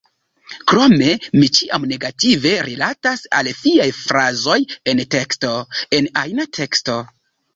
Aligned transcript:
Krome, 0.69 1.09
mi 1.41 1.49
ĉiam 1.57 1.83
negative 1.91 2.53
rilatas 2.69 3.21
al 3.41 3.51
fiaj 3.59 3.87
frazoj 3.99 4.57
en 4.93 5.03
teksto, 5.17 5.51
en 5.99 6.11
ajna 6.25 6.49
teksto. 6.59 6.99